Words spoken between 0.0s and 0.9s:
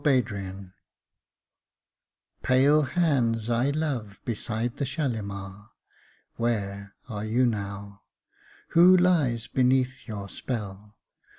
Kashmiri Song